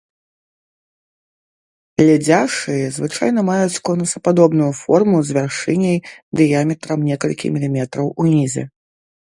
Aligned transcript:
Ледзяшы 2.05 2.77
звычайна 2.97 3.39
маюць 3.51 3.81
конусападобную 3.91 4.71
форму 4.81 5.17
з 5.29 5.39
вяршыняй 5.41 5.97
дыяметрам 6.43 6.99
некалькі 7.13 7.45
міліметраў 7.55 8.07
унізе. 8.29 8.63